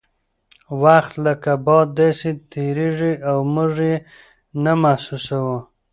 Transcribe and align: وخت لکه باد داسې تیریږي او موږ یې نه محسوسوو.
وخت 0.81 1.13
لکه 1.25 1.51
باد 1.65 1.87
داسې 1.99 2.29
تیریږي 2.51 3.13
او 3.29 3.37
موږ 3.53 3.73
یې 3.89 3.95
نه 4.63 4.73
محسوسوو. 4.81 5.57